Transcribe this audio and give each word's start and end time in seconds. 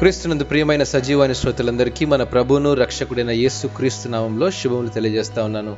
క్రీస్తునందు 0.00 0.44
ప్రియమైన 0.44 0.82
సజీవాని 0.82 1.34
శ్రోతలందరికీ 1.34 2.04
మన 2.04 2.22
ప్రభువును 2.22 2.74
రక్షకుడైన 2.74 3.30
యేసు 3.30 3.66
క్రీస్తు 3.66 4.08
నామంలో 4.08 4.50
శుభములు 4.50 4.88
తెలియజేస్తా 4.88 5.44
ఉన్నాను. 5.44 5.76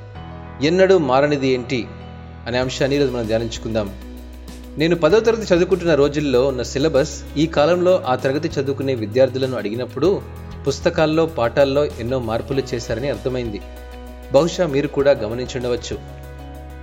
ఎన్నడూ 0.63 0.99
మారనిది 0.99 1.49
ఏంటి 1.49 1.87
అనే 2.47 2.59
అంశాన్ని 2.59 2.97
ఈరోజు 2.97 3.13
మనం 3.13 3.27
ధ్యానించుకుందాం. 3.27 3.91
నేను 4.79 4.97
పదో 4.97 5.21
తరగతి 5.21 5.55
చదువుకుంటున్న 5.55 5.95
రోజుల్లో 5.95 6.47
ఉన్న 6.47 6.63
సిలబస్ 6.63 7.23
ఈ 7.37 7.47
కాలంలో 7.47 8.03
ఆ 8.07 8.15
తరగతి 8.15 8.49
చదువుకునే 8.49 8.95
విద్యార్థులను 8.95 9.57
అడిగినప్పుడు 9.57 10.23
పుస్తకాల్లో 10.67 11.27
పాఠాల్లో 11.27 11.85
ఎన్నో 11.85 12.19
మార్పులు 12.19 12.63
చేశారని 12.75 13.09
అర్థమైంది. 13.09 13.61
బహుశా 14.33 14.67
మీరు 14.67 14.89
కూడా 14.89 15.11
గమనించుండవచ్చు. 15.11 15.99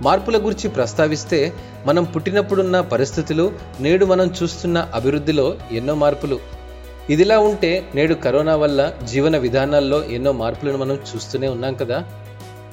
మార్పుల 0.02 0.36
గురించి 0.36 0.68
ప్రస్తావిస్తే 0.68 1.52
మనం 1.86 2.04
పుట్టినప్పుడున్న 2.04 2.80
పరిస్థితులు 2.80 3.52
నేడు 3.80 4.06
మనం 4.06 4.30
చూస్తున్న 4.42 4.88
అభివృద్ధిలో 4.94 5.54
ఎన్నో 5.72 5.94
మార్పులు. 5.94 6.59
ఇదిలా 7.08 7.38
ఉంటే 7.38 7.84
నేడు 7.94 8.14
కరోనా 8.14 8.56
వల్ల 8.56 8.92
జీవన 9.04 9.38
విధానాల్లో 9.38 10.04
ఎన్నో 10.04 10.32
మార్పులను 10.32 10.78
మనం 10.78 10.94
చూస్తూనే 10.94 11.48
ఉన్నాం 11.48 11.74
కదా. 11.74 12.04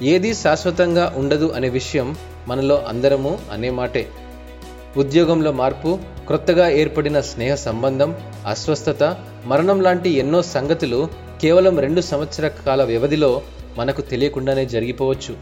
ఏది 0.02 0.34
శాశ్వతంగా 0.34 1.14
ఉండదు 1.18 1.54
అనే 1.56 1.70
విషయం 1.70 2.16
మనలో 2.48 2.86
అందరము 2.88 3.40
అనే 3.52 3.70
మాటే. 3.70 4.08
ఉద్యోగంలో 4.98 5.52
మార్పు 5.52 6.00
క్రొత్తగా 6.28 6.70
ఏర్పడిన 6.70 7.22
స్నేహ 7.22 7.56
సంబంధం 7.56 8.16
అస్వస్థత 8.48 9.18
మరణం 9.46 9.82
లాంటి 9.82 10.10
ఎన్నో 10.10 10.42
సంగతులు 10.42 11.08
కేవలం 11.42 11.80
రెండు 11.80 12.02
సంవత్సర 12.02 12.48
కాల 12.48 12.84
వ్యవధిలో 12.84 13.42
మనకు 13.78 14.02
తెలియకుండానే 14.02 14.66
జరిగిపోవచ్చు. 14.66 15.36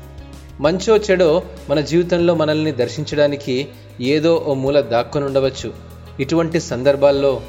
మంచో 0.60 0.98
చెడో 0.98 1.44
మన 1.70 1.80
జీవితంలో 1.80 2.36
మనల్ని 2.36 2.72
దర్శించడానికి 2.72 3.68
ఏదో 4.02 4.44
ఓ 4.48 4.54
మూల 4.54 4.82
దాక్కొని 4.82 5.26
ఉండవచ్చు. 5.26 5.74
ఇటువంటి 6.20 6.60
సందర్భాల్లో 6.60 7.42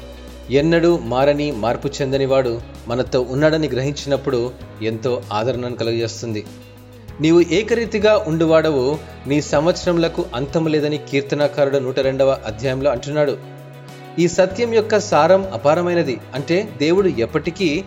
ఎన్నడూ 0.51 0.99
మారని 1.03 1.51
మార్పు 1.51 1.87
చెందనివాడు 1.87 2.61
మనతో 2.87 3.21
ఉన్నాడని 3.21 3.67
గ్రహించినప్పుడు 3.67 4.51
ఎంతో 4.81 5.21
ఆదరణను 5.33 5.75
కలుగజేస్తుంది. 5.75 6.45
నీవు 7.21 7.41
ఏకరీతిగా 7.41 8.25
ఉండువాడవు 8.27 8.97
నీ 9.27 9.41
సంవత్సరములకు 9.41 10.25
అంతము 10.35 10.67
లేదని 10.67 10.97
కీర్తనాకారుడు 10.97 11.77
నూట 11.77 11.99
రెండవ 11.99 12.37
అధ్యాయంలో 12.45 12.91
అంటున్నాడు. 12.91 13.37
ఈ 14.19 14.27
సత్యం 14.27 14.73
యొక్క 14.73 14.99
సారం 14.99 15.47
అపారమైనది. 15.53 16.17
అంటే 16.35 16.69
దేవుడు 16.77 17.07
ఎప్పటికీ 17.07 17.83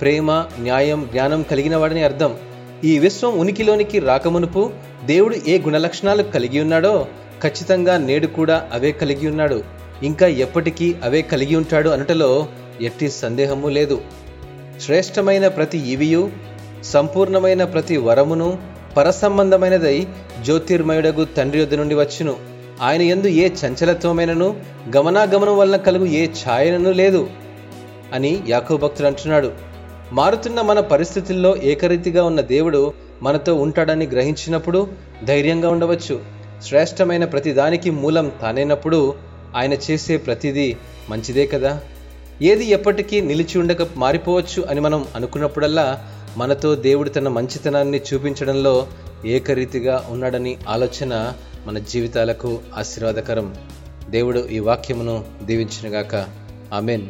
ప్రేమ 0.00 0.44
న్యాయం 0.58 1.08
జ్ఞానం 1.12 1.42
కలిగిన 1.42 1.76
వాడని 1.76 2.02
అర్థం. 2.02 2.34
ఈ 2.84 2.98
విశ్వం 2.98 3.38
ఉనికిలోనికి 3.38 3.98
రాకమునుపు 3.98 4.70
దేవుడు 5.04 5.36
ఏ 5.48 5.58
గుణలక్షణాలు 5.58 6.22
కలిగి 6.22 6.60
ఉన్నాడో 6.60 7.06
ఖచ్చితంగా 7.42 7.98
నేడు 7.98 8.26
కూడా 8.26 8.68
అవే 8.72 8.92
కలిగి 8.92 9.28
ఉన్నాడు. 9.28 9.73
ఇంకా 10.02 10.26
ఎప్పటికీ 10.26 10.94
అవే 11.04 11.22
కలిగి 11.22 11.56
ఉంటాడు 11.56 11.90
అనటలో 11.90 12.46
ఎట్టి 12.80 13.10
సందేహము 13.10 13.68
లేదు. 13.68 14.00
శ్రేష్టమైన 14.80 15.48
ప్రతి 15.48 15.78
ఇవియు 15.78 16.30
సంపూర్ణమైన 16.84 17.64
ప్రతి 17.64 17.96
వరమును 17.96 18.58
పరసంబంధమైనదై 18.96 20.06
జ్యోతిర్మయుడగు 20.42 21.24
తండ్రి 21.24 21.58
యొద్ద 21.58 21.74
నుండి 21.74 21.94
వచ్చును. 21.94 22.36
ఆయన 22.82 23.02
ఎందు 23.02 23.26
ఏ 23.26 23.48
చంచలత్వమైనను 23.48 24.56
గమనాగమనం 24.96 25.58
వలన 25.58 25.76
కలుగు 25.76 26.06
ఏ 26.06 26.26
ఛాయనను 26.26 26.90
లేదు 26.90 27.30
అని 28.12 28.42
యాకో 28.48 28.76
భక్తుడు 28.76 29.06
అంటున్నాడు. 29.06 29.52
మారుతున్న 30.12 30.60
మన 30.60 30.80
పరిస్థితుల్లో 30.80 31.56
ఏకరీతిగా 31.56 32.24
ఉన్న 32.24 32.40
దేవుడు 32.40 32.92
మనతో 33.22 33.54
ఉంటాడని 33.54 34.06
గ్రహించినప్పుడు 34.06 34.88
ధైర్యంగా 35.24 35.70
ఉండవచ్చు. 35.70 36.20
శ్రేష్టమైన 36.62 37.24
ప్రతి 37.24 37.52
దానికి 37.52 37.90
మూలం 37.90 38.32
తానైనప్పుడు 38.42 39.14
ఆయన 39.54 39.72
చేసే 39.72 40.16
ప్రతిదీ 40.16 40.76
మంచిదే 41.08 41.46
కదా? 41.46 41.80
ఏది 42.42 42.66
ఎప్పటికీ 42.66 43.20
నిలిచి 43.20 43.58
ఉండక 43.58 43.88
మారిపోవచ్చు 43.96 44.62
అని 44.62 44.80
మనం 44.80 45.06
అనుకున్నప్పుడల్లా 45.16 46.06
మనతో 46.36 46.74
దేవుడు 46.74 47.08
తన 47.08 47.28
మంచితనాన్ని 47.28 48.00
చూపించడంలో 48.14 48.86
ఏకరీతిగా 49.26 50.08
ఉన్నాడని 50.10 50.56
ఆలోచన 50.68 51.32
మన 51.66 51.78
జీవితాలకు 51.78 52.60
ఆశీర్వాదకరం. 52.76 53.54
దేవుడు 54.10 54.38
ఈ 54.38 54.58
వాక్యమును 54.58 55.24
దీవించినగాక 55.42 56.26
ఆమెన్. 56.72 57.06